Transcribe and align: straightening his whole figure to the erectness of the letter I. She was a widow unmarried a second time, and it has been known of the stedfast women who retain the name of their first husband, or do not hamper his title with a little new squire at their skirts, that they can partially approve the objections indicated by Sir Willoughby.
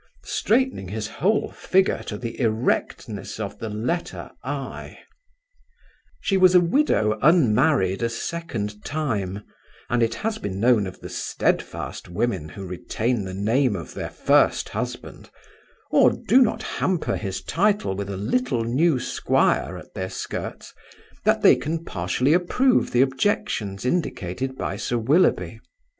straightening 0.25 0.87
his 0.87 1.05
whole 1.07 1.51
figure 1.51 2.01
to 2.01 2.17
the 2.17 2.39
erectness 2.41 3.39
of 3.39 3.59
the 3.59 3.69
letter 3.69 4.31
I. 4.43 4.97
She 6.19 6.37
was 6.37 6.55
a 6.55 6.59
widow 6.59 7.19
unmarried 7.21 8.01
a 8.01 8.09
second 8.09 8.83
time, 8.83 9.43
and 9.91 10.01
it 10.01 10.15
has 10.15 10.39
been 10.39 10.59
known 10.59 10.87
of 10.87 11.01
the 11.01 11.07
stedfast 11.09 12.09
women 12.09 12.49
who 12.49 12.65
retain 12.65 13.25
the 13.25 13.35
name 13.35 13.75
of 13.75 13.93
their 13.93 14.09
first 14.09 14.69
husband, 14.69 15.29
or 15.91 16.11
do 16.11 16.41
not 16.41 16.63
hamper 16.63 17.15
his 17.15 17.43
title 17.43 17.93
with 17.95 18.09
a 18.09 18.17
little 18.17 18.63
new 18.63 18.99
squire 18.99 19.77
at 19.77 19.93
their 19.93 20.09
skirts, 20.09 20.73
that 21.25 21.43
they 21.43 21.55
can 21.55 21.85
partially 21.85 22.33
approve 22.33 22.89
the 22.89 23.03
objections 23.03 23.85
indicated 23.85 24.57
by 24.57 24.77
Sir 24.77 24.97
Willoughby. 24.97 25.59